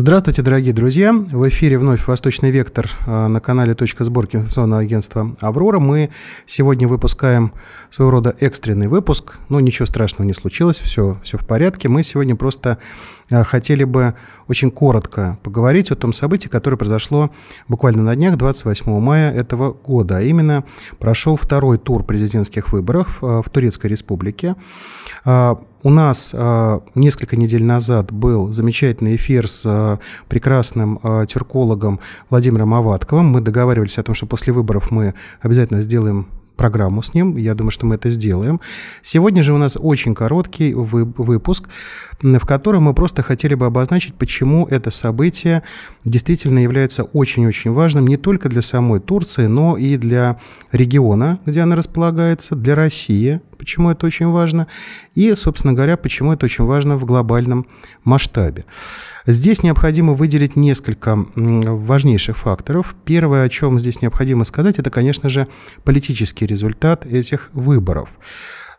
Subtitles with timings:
[0.00, 1.12] Здравствуйте, дорогие друзья!
[1.12, 5.80] В эфире вновь «Восточный вектор» э, на канале «Точка сборки» информационного агентства «Аврора».
[5.80, 6.10] Мы
[6.46, 7.52] сегодня выпускаем
[7.90, 9.38] своего рода экстренный выпуск.
[9.48, 11.88] Но ничего страшного не случилось, все, все в порядке.
[11.88, 12.78] Мы сегодня просто
[13.28, 14.14] э, хотели бы
[14.46, 17.32] очень коротко поговорить о том событии, которое произошло
[17.66, 20.18] буквально на днях, 28 мая этого года.
[20.18, 20.62] А именно
[21.00, 24.54] прошел второй тур президентских выборов э, в Турецкой Республике.
[25.84, 32.74] У нас э, несколько недель назад был замечательный эфир с э, прекрасным э, тюркологом Владимиром
[32.74, 33.26] Аватковым.
[33.26, 37.36] Мы договаривались о том, что после выборов мы обязательно сделаем программу с ним.
[37.36, 38.60] Я думаю, что мы это сделаем.
[39.00, 41.68] Сегодня же у нас очень короткий вы, выпуск,
[42.20, 45.62] в котором мы просто хотели бы обозначить, почему это событие
[46.04, 50.38] действительно является очень-очень важным не только для самой Турции, но и для
[50.72, 54.68] региона, где она располагается, для России, почему это очень важно,
[55.14, 57.66] и, собственно говоря, почему это очень важно в глобальном
[58.04, 58.64] масштабе.
[59.26, 62.94] Здесь необходимо выделить несколько важнейших факторов.
[63.04, 65.48] Первое, о чем здесь необходимо сказать, это, конечно же,
[65.84, 68.08] политический результат этих выборов.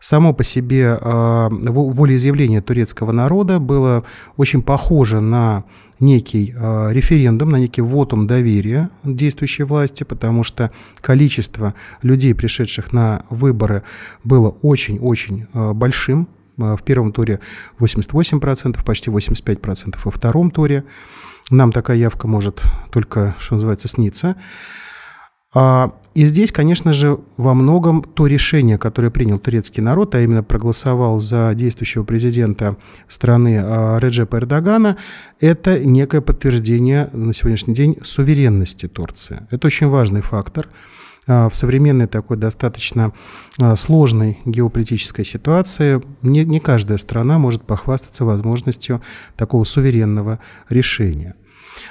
[0.00, 4.02] Само по себе э, волеизъявление турецкого народа было
[4.38, 5.64] очень похоже на
[5.98, 10.70] некий э, референдум, на некий вотум доверия действующей власти, потому что
[11.02, 13.82] количество людей, пришедших на выборы,
[14.24, 16.28] было очень-очень э, большим.
[16.56, 17.40] В первом туре
[17.78, 20.84] 88%, почти 85% во втором туре.
[21.50, 24.36] Нам такая явка может только, что называется, сниться.
[25.54, 30.42] А, и здесь, конечно же, во многом то решение, которое принял турецкий народ, а именно
[30.42, 32.76] проголосовал за действующего президента
[33.08, 34.96] страны а, Реджепа Эрдогана,
[35.40, 39.40] это некое подтверждение на сегодняшний день суверенности Турции.
[39.50, 40.68] Это очень важный фактор–
[41.26, 43.12] а, в современной такой достаточно
[43.60, 49.00] а, сложной геополитической ситуации не, не каждая страна может похвастаться возможностью
[49.36, 51.36] такого суверенного решения.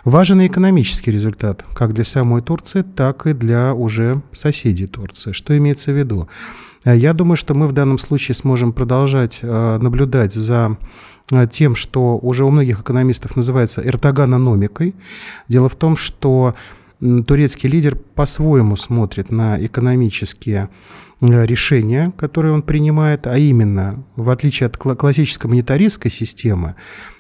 [0.04, 5.32] Важен и экономический результат как для самой Турции, так и для уже соседей Турции.
[5.32, 6.28] Что имеется в виду?
[6.84, 10.78] А, я думаю, что мы в данном случае сможем продолжать наблюдать за
[11.52, 14.96] тем, что уже у многих экономистов называется эртоганономикой.
[15.48, 16.56] Дело в том, что
[17.00, 20.70] турецкий лидер по-своему смотрит на экономические
[21.22, 26.76] э, решения, которые он принимает, а именно, в отличие от классической монетаристской системы,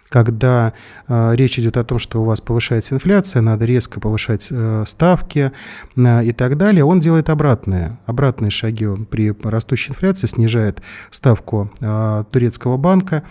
[0.10, 0.74] когда
[1.08, 5.52] э, речь идет о том, что у вас повышается инфляция, надо резко повышать э, ставки
[5.96, 8.88] э, и так далее, он делает обратные, обратные шаги.
[9.10, 10.82] При растущей инфляции снижает
[11.12, 13.24] ставку э, турецкого банка,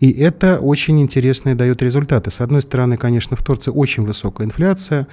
[0.00, 2.30] и это очень интересные дает результаты.
[2.30, 5.06] С одной стороны, конечно, в Турции очень высокая инфляция.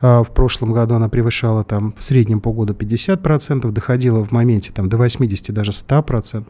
[0.00, 4.72] А, в прошлом году она превышала там в среднем по году 50%, доходила в моменте
[4.72, 6.46] там, до 80, даже 100%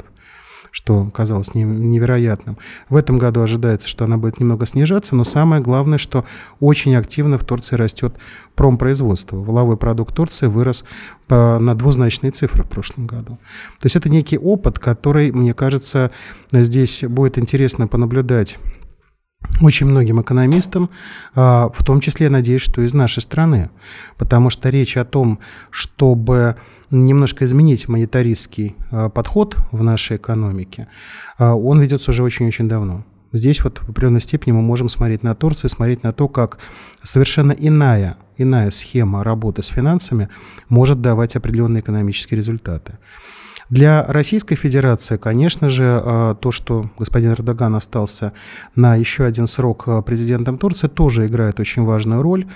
[0.78, 2.56] что казалось невероятным.
[2.88, 6.24] В этом году ожидается, что она будет немного снижаться, но самое главное, что
[6.60, 8.14] очень активно в Турции растет
[8.54, 9.36] промпроизводство.
[9.38, 10.84] Воловой продукт Турции вырос
[11.28, 13.38] на двузначные цифры в прошлом году.
[13.80, 16.12] То есть это некий опыт, который, мне кажется,
[16.52, 18.56] здесь будет интересно понаблюдать
[19.60, 20.90] очень многим экономистам,
[21.34, 23.70] а, в том числе, надеюсь, что из нашей страны,
[24.16, 25.38] потому что речь о том,
[25.70, 26.56] чтобы
[26.90, 30.88] немножко изменить монетаристский а, подход в нашей экономике,
[31.38, 33.04] а, он ведется уже очень-очень давно.
[33.32, 36.58] Здесь вот в определенной степени мы можем смотреть на Турцию, смотреть на то, как
[37.02, 40.30] совершенно иная, иная схема работы с финансами
[40.70, 42.98] может давать определенные экономические результаты.
[43.70, 48.32] Для Российской Федерации, конечно же, а, то, что господин Эрдоган остался
[48.74, 52.46] на еще один срок президентом Турции, тоже играет очень важную роль.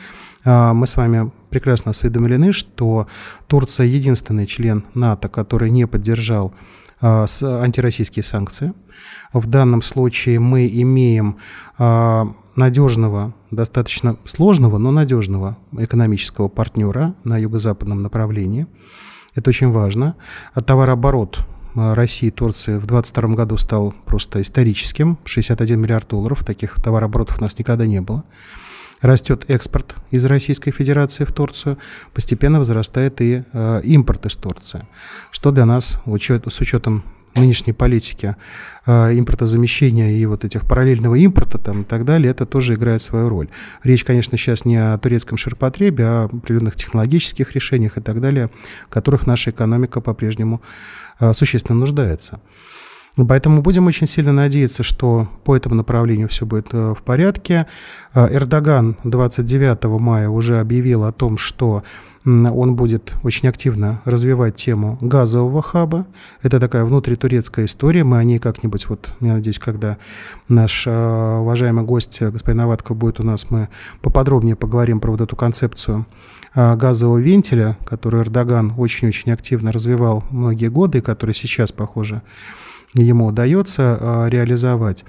[0.44, 3.06] А, мы с вами прекрасно осведомлены, что
[3.46, 6.54] Турция единственный член НАТО, который не поддержал
[7.00, 8.72] а, антироссийские санкции.
[9.32, 11.38] В данном случае мы имеем
[11.78, 18.66] а, надежного, достаточно сложного, но надежного экономического партнера на юго-западном направлении.
[19.34, 20.16] Это очень важно.
[20.54, 25.18] Товарооборот России и Турции в 2022 году стал просто историческим.
[25.24, 26.44] 61 миллиард долларов.
[26.44, 28.24] Таких товарооборотов у нас никогда не было
[29.02, 31.76] растет экспорт из Российской Федерации в Турцию,
[32.14, 34.86] постепенно возрастает и э, импорт из Турции,
[35.30, 38.36] что для нас учет, с учетом нынешней политики
[38.86, 43.28] э, импортозамещения и вот этих параллельного импорта там, и так далее, это тоже играет свою
[43.28, 43.48] роль.
[43.82, 48.50] Речь, конечно, сейчас не о турецком ширпотребе, а о определенных технологических решениях и так далее,
[48.86, 50.62] в которых наша экономика по-прежнему
[51.20, 52.40] э, существенно нуждается.
[53.16, 57.66] Поэтому будем очень сильно надеяться, что по этому направлению все будет э, в порядке.
[58.14, 61.82] Э, Эрдоган 29 мая уже объявил о том, что
[62.24, 66.06] он будет очень активно развивать тему газового хаба.
[66.40, 68.04] Это такая внутритурецкая история.
[68.04, 69.98] Мы о ней как-нибудь, вот, я надеюсь, когда
[70.48, 73.68] наш э, уважаемый гость, господин Аватков, будет у нас, мы
[74.00, 76.06] поподробнее поговорим про вот эту концепцию
[76.54, 82.22] газового вентиля, которую Эрдоган очень-очень активно развивал многие годы, и который сейчас, похоже,
[82.94, 85.04] ему удается а, реализовать.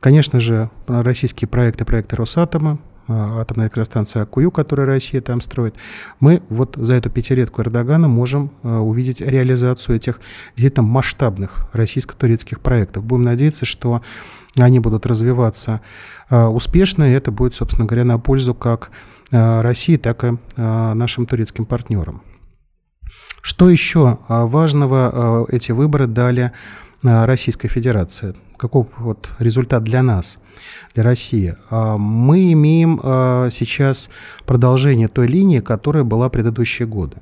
[0.00, 5.74] Конечно же, российские проекты, проекты Росатома, а, атомная электростанция Акую, которую Россия там строит,
[6.20, 10.20] мы вот за эту пятилетку Эрдогана можем а, увидеть реализацию этих
[10.56, 13.04] действительно масштабных российско-турецких проектов.
[13.04, 14.02] Будем надеяться, что
[14.58, 15.80] они будут развиваться
[16.28, 18.90] успешно, и это будет, собственно говоря, на пользу как
[19.30, 22.22] России, так и нашим турецким партнерам.
[23.42, 26.52] Что еще важного эти выборы дали
[27.02, 28.34] Российской Федерации.
[28.56, 30.38] Каков вот результат для нас,
[30.94, 31.56] для России?
[31.68, 34.08] А, мы имеем а, сейчас
[34.46, 37.16] продолжение той линии, которая была предыдущие годы.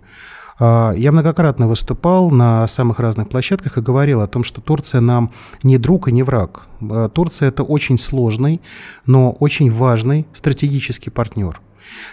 [0.59, 5.31] А, я многократно выступал на самых разных площадках и говорил о том, что Турция нам
[5.63, 6.69] не друг и не враг.
[7.15, 8.61] Турция– это очень сложный,
[9.07, 11.59] но очень важный стратегический партнер.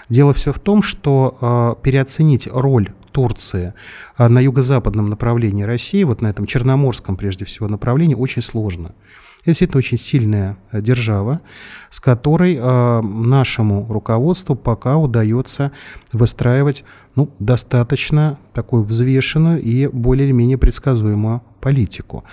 [0.07, 3.73] Дело все в том, что переоценить роль Турции
[4.15, 8.93] а на юго-западном направлении России, вот на этом черноморском прежде всего направлении, очень сложно.
[9.39, 11.41] Это действительно очень сильная э, держава,
[11.89, 15.71] с которой э, нашему руководству пока удается
[16.13, 16.83] выстраивать
[17.15, 22.23] ну, достаточно такую взвешенную и более или менее предсказуемую политику.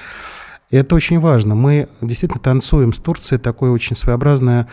[0.70, 1.54] Это очень важно.
[1.54, 4.69] Мы действительно танцуем с Турцией такое очень своеобразное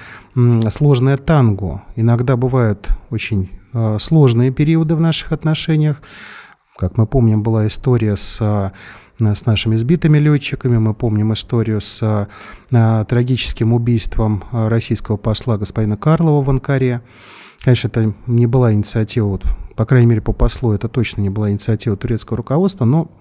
[0.67, 1.83] сложное танго.
[1.95, 3.60] Иногда бывают очень
[3.99, 6.01] сложные периоды в наших отношениях.
[6.77, 8.71] Как мы помним, была история с э,
[9.35, 10.77] с нашими сбитыми летчиками.
[10.77, 12.27] Мы помним историю с
[12.71, 17.01] э, трагическим убийством российского посла господина Карлова в Анкаре.
[17.63, 19.43] Конечно, это не была инициатива, вот,
[19.75, 23.11] по крайней мере, по послу, это точно не была инициатива турецкого руководства, но,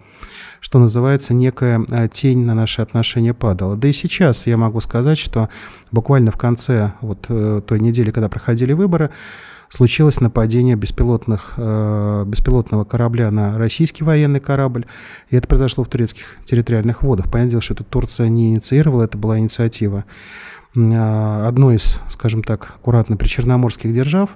[0.61, 3.77] что называется, некая тень на наши отношения падала.
[3.77, 5.51] Да и сейчас я могу сказать, что
[5.93, 9.11] буквально в конце вот той недели, когда проходили выборы,
[9.71, 14.85] случилось нападение беспилотных, э, беспилотного корабля на российский военный корабль,
[15.31, 17.31] и это произошло в турецких территориальных водах.
[17.31, 20.05] Понятное дело, что это Турция не инициировала, это была инициатива
[20.75, 24.31] э, одной из, скажем так, аккуратно причерноморских держав,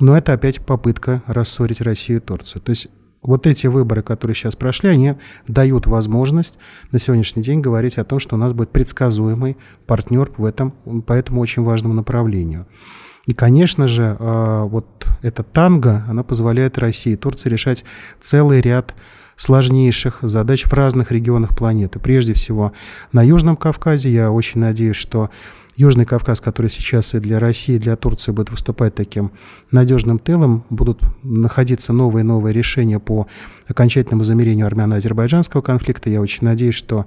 [0.00, 2.62] но это опять попытка рассорить Россию и Турцию.
[2.62, 2.88] То есть
[3.22, 5.14] вот эти выборы, которые сейчас прошли, они
[5.48, 6.58] дают возможность
[6.92, 9.56] на сегодняшний день говорить о том, что у нас будет предсказуемый
[9.86, 12.66] партнер в этом, по этому очень важному направлению.
[13.26, 17.84] И, конечно же, а, вот эта танго, она позволяет России и Турции решать
[18.20, 18.94] целый ряд
[19.36, 21.98] сложнейших задач в разных регионах планеты.
[21.98, 22.72] Прежде всего,
[23.12, 24.10] на Южном Кавказе.
[24.10, 25.30] Я очень надеюсь, что
[25.76, 29.30] Южный Кавказ, который сейчас и для России, и для Турции будет выступать таким
[29.70, 33.26] надежным тылом, будут находиться новые и новые решения по
[33.68, 36.08] окончательному замерению армяно-азербайджанского конфликта.
[36.08, 37.06] Я очень надеюсь, что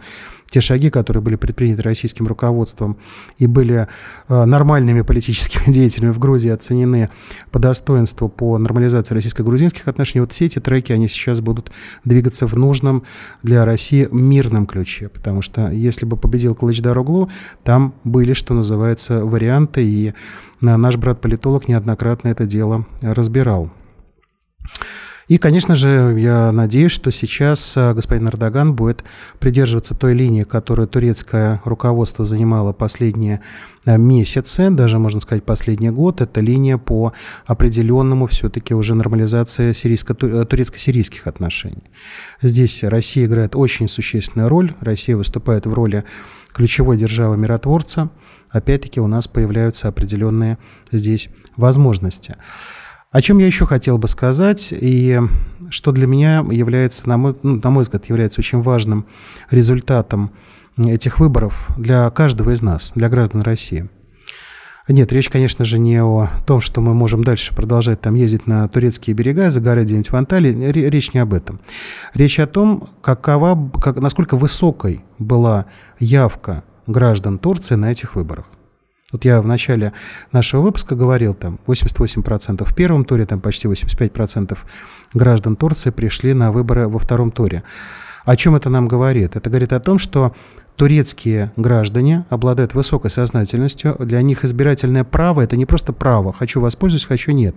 [0.49, 2.97] те шаги, которые были предприняты российским руководством
[3.37, 3.87] и были
[4.27, 7.09] э, нормальными политическими деятелями в Грузии, оценены
[7.51, 11.71] по достоинству по нормализации российско-грузинских отношений, вот все эти треки, они сейчас будут
[12.03, 13.03] двигаться в нужном
[13.43, 17.29] для России мирном ключе, потому что если бы победил Калычдар-Оглу,
[17.63, 20.13] там были, что называется, варианты, и э,
[20.61, 23.69] наш брат-политолог неоднократно это дело разбирал.
[25.29, 29.03] И, конечно же, я надеюсь, что сейчас э, господин Эрдоган будет
[29.37, 33.41] придерживаться той линии, которую турецкое руководство занимало последние
[33.85, 36.21] э, месяцы, даже, можно сказать, последний год.
[36.21, 37.13] Это линия по
[37.45, 41.91] определенному все-таки уже нормализации э, турецко-сирийских отношений.
[42.41, 44.73] Здесь Россия играет очень существенную роль.
[44.79, 46.05] Россия выступает в роли
[46.53, 48.09] ключевой державы-миротворца.
[48.49, 50.57] Опять-таки у нас появляются определенные
[50.91, 52.35] здесь возможности.
[53.11, 55.19] О чем я еще хотел бы сказать, и
[55.71, 59.07] что для меня является, на мой, ну, на мой взгляд, является очень важным
[59.49, 60.31] результатом
[60.77, 63.89] этих выборов для каждого из нас, для граждан России.
[64.87, 68.67] Нет, речь, конечно же, не о том, что мы можем дальше продолжать там ездить на
[68.67, 70.71] турецкие берега, загорать где-нибудь в Анталии.
[70.71, 71.59] Речь не об этом.
[72.13, 75.65] Речь о том, какова, как, насколько высокой была
[75.99, 78.45] явка граждан Турции на этих выборах.
[79.11, 79.93] Вот я в начале
[80.31, 84.57] нашего выпуска говорил, там 88% в первом туре, там почти 85%
[85.13, 87.63] граждан Турции пришли на выборы во втором туре.
[88.25, 89.35] О чем это нам говорит?
[89.35, 90.35] Это говорит о том, что
[90.75, 93.95] турецкие граждане обладают высокой сознательностью.
[93.99, 97.55] Для них избирательное право– это не просто право, хочу воспользуюсь, хочу нет.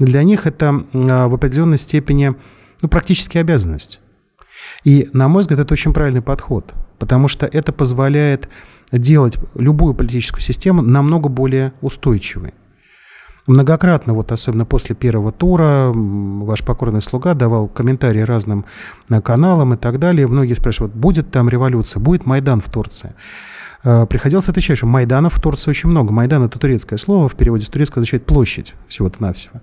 [0.00, 2.34] Для них это а, в определенной степени
[2.80, 4.00] ну, практически обязанность.
[4.82, 8.48] И, на мой взгляд, это очень правильный подход, потому что это позволяет
[8.92, 12.54] делать любую политическую систему намного более устойчивой.
[13.48, 18.64] Многократно, вот особенно после первого тура, ваш покорный слуга давал комментарии разным
[19.10, 20.28] э, каналам и так далее.
[20.28, 23.14] Многие спрашивают, будет там революция, будет Майдан в Турции.
[23.82, 26.12] Э, приходилось отвечать, что Майданов в Турции очень много.
[26.12, 29.60] Майдан– это турецкое слово, в переводе с турецкого означает площадь всего-то навсего.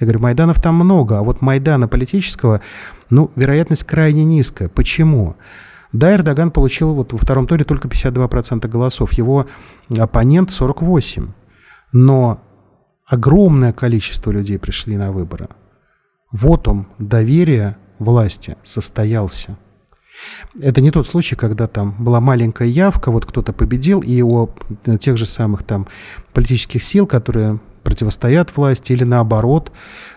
[0.00, 2.62] Я говорю, Майданов там много, а вот Майдана политического,
[3.10, 4.70] ну, вероятность крайне низкая.
[4.70, 5.36] Почему?
[5.92, 9.46] Да, Эрдоган получил вот во втором туре только 52% голосов, его
[9.96, 11.28] оппонент 48%.
[11.92, 12.42] Но
[13.06, 15.48] огромное количество людей пришли на выборы.
[16.30, 19.56] Вот он, доверие власти состоялся.
[20.60, 24.50] Это не тот случай, когда там была маленькая явка, вот кто-то победил, и у
[25.00, 25.86] тех же самых там
[26.34, 29.72] политических сил, которые противостоят власти, или наоборот,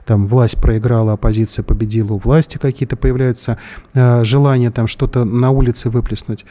[0.06, 3.58] там власть проиграла, оппозиция победила, у власти какие-то появляются
[3.94, 6.44] э, желания там что-то на улице выплеснуть.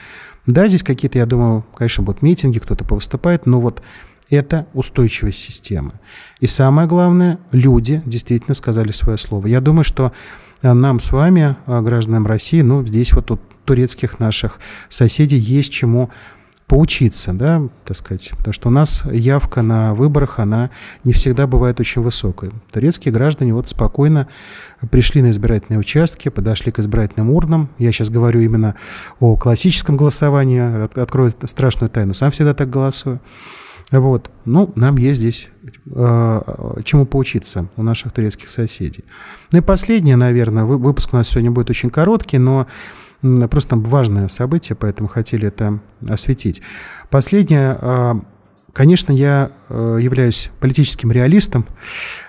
[0.46, 3.82] Да, здесь какие-то, я думаю, конечно, будут митинги, кто-то повыступает, но вот
[4.30, 5.92] это устойчивость системы.
[6.40, 9.46] И самое главное, люди действительно сказали свое слово.
[9.46, 10.12] Я думаю, что
[10.62, 14.58] э, нам с вами, э, гражданам России, ну, здесь вот у турецких наших
[14.88, 16.08] соседей есть чему
[16.70, 20.70] поучиться, да, так сказать, потому что у нас явка на выборах, она
[21.02, 22.52] не всегда бывает очень высокой.
[22.70, 24.28] Турецкие граждане вот спокойно
[24.92, 27.70] пришли на избирательные участки, подошли к избирательным урнам.
[27.78, 28.76] Я сейчас говорю именно
[29.18, 33.20] о классическом голосовании, открою страшную тайну, сам всегда так голосую.
[33.90, 34.30] Вот.
[34.44, 35.48] Ну, нам есть здесь
[35.92, 36.40] э,
[36.84, 39.04] чему поучиться у наших турецких соседей.
[39.50, 42.68] Ну и последнее, наверное, выпуск у нас сегодня будет очень короткий, но
[43.50, 46.62] просто там важное событие, поэтому хотели это осветить.
[47.10, 48.14] Последнее, э,
[48.72, 51.66] конечно, я э, являюсь политическим реалистом.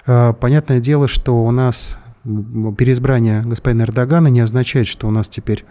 [0.06, 5.66] Э, понятное дело, что у нас переизбрание господина Эрдогана не означает, что у нас теперь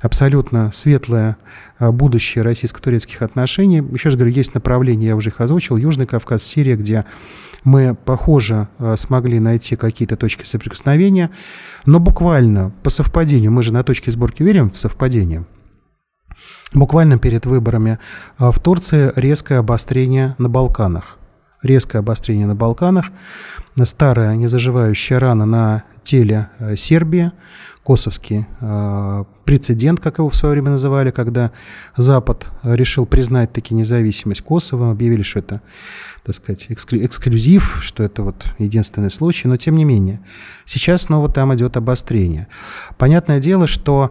[0.00, 1.36] абсолютно светлое
[1.78, 3.82] а, будущее российско-турецких отношений.
[3.92, 7.04] Еще раз говорю, есть направления, я уже их озвучил, Южный Кавказ, Сирия, где
[7.64, 11.30] мы, похоже, а, смогли найти какие-то точки соприкосновения,
[11.84, 15.44] но буквально по совпадению, мы же на точке сборки верим в совпадение,
[16.72, 17.98] буквально перед выборами
[18.38, 21.18] а, в Турции резкое обострение на Балканах.
[21.62, 23.06] Резкое обострение на Балканах,
[23.82, 27.32] старая незаживающая рана на теле Сербии,
[27.86, 31.52] косовский э, прецедент, как его в свое время называли, когда
[31.96, 35.62] Запад решил признать таки независимость Косово, объявили, что это,
[36.24, 40.20] так сказать, эксклюзив, что это вот единственный случай, но тем не менее.
[40.64, 42.48] Сейчас снова там идет обострение.
[42.98, 44.10] Понятное дело, что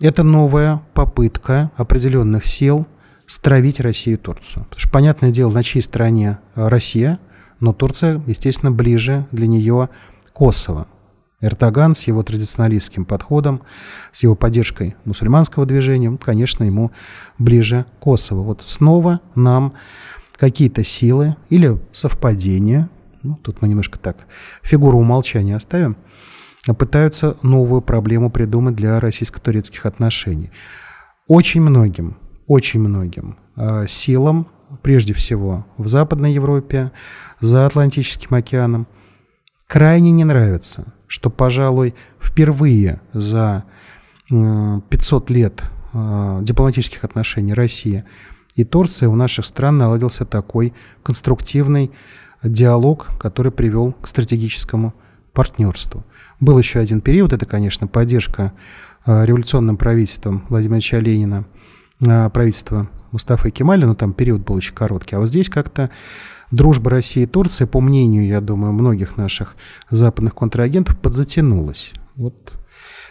[0.00, 2.86] это новая попытка определенных сил
[3.26, 4.64] стравить Россию и Турцию.
[4.64, 7.18] Потому что, понятное дело, на чьей стороне Россия,
[7.60, 9.90] но Турция, естественно, ближе для нее
[10.32, 10.86] Косово.
[11.40, 13.62] Эрдоган с его традиционалистским подходом,
[14.10, 16.90] с его поддержкой мусульманского движения, конечно, ему
[17.38, 18.42] ближе Косово.
[18.42, 19.74] Вот снова нам
[20.36, 22.88] какие-то силы или совпадения,
[23.22, 24.16] ну, тут мы немножко так
[24.62, 25.96] фигуру умолчания оставим,
[26.76, 30.50] пытаются новую проблему придумать для российско-турецких отношений.
[31.28, 32.16] Очень многим,
[32.48, 34.48] очень многим э, силам,
[34.82, 36.90] прежде всего в Западной Европе,
[37.40, 38.88] за Атлантическим океаном,
[39.68, 43.64] крайне не нравится– что, пожалуй, впервые за
[44.28, 45.62] 500 лет
[45.92, 48.04] э, дипломатических отношений России
[48.54, 51.90] и Турции у наших стран наладился такой конструктивный
[52.42, 54.94] диалог, который привел к стратегическому
[55.32, 56.04] партнерству.
[56.40, 58.52] Был еще один период, это, конечно, поддержка
[59.06, 61.46] э, революционным правительством Владимира Ильича Ленина,
[62.06, 65.16] э, правительства Мустафа Кемаля, но там период был очень короткий.
[65.16, 65.90] А вот здесь как-то
[66.50, 69.56] дружба России и Турции, по мнению, я думаю, многих наших
[69.90, 71.92] западных контрагентов, подзатянулась.
[72.16, 72.54] Вот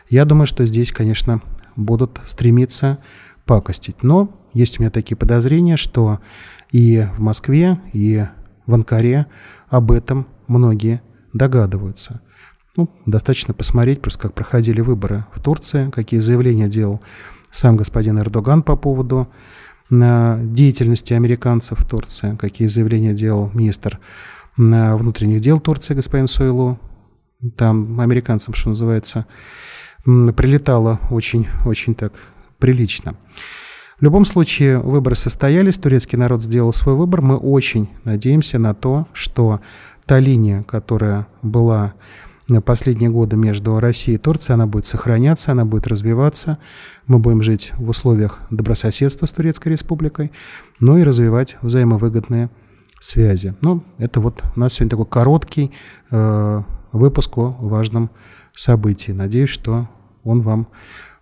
[0.10, 1.42] я думаю, что здесь, конечно,
[1.76, 3.00] будут стремиться
[3.46, 4.04] пакостить.
[4.04, 6.20] Но есть у меня такие подозрения, что
[6.72, 8.26] и в Москве, и
[8.66, 9.28] в Анкаре
[9.70, 11.02] об этом многие
[11.34, 12.22] догадываются.
[12.76, 17.02] Ну, достаточно посмотреть просто, как проходили выборы в Турции, какие заявления делал
[17.52, 19.30] сам господин Эрдоган по поводу
[19.90, 24.00] деятельности американцев в Турции, какие заявления делал министр
[24.58, 26.80] внутренних дел Турции господин Сойлу.
[27.56, 29.26] Там американцам, что называется,
[30.04, 32.14] прилетало очень-очень так
[32.58, 33.16] прилично.
[34.00, 37.22] В любом случае, выборы состоялись, турецкий народ сделал свой выбор.
[37.22, 39.60] Мы очень надеемся на то, что
[40.06, 41.94] та линия, которая была
[42.64, 46.58] последние годы между Россией и Турцией, она будет сохраняться, она будет развиваться.
[47.06, 50.32] Мы будем жить в условиях добрососедства с Турецкой Республикой,
[50.80, 52.50] ну и развивать взаимовыгодные
[53.00, 53.56] связи.
[53.62, 55.72] Ну, это вот у нас сегодня такой короткий
[56.10, 58.10] э, выпуск о важном
[58.54, 59.12] событии.
[59.12, 59.90] Надеюсь, что
[60.24, 60.68] он вам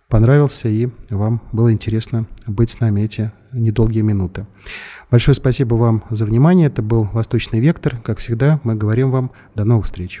[0.08, 4.46] понравился и вам было интересно быть с нами эти недолгие минуты.
[5.10, 6.68] Большое спасибо вам за внимание.
[6.68, 7.96] Это был «Восточный вектор».
[8.02, 10.20] Как всегда, мы говорим вам до новых встреч.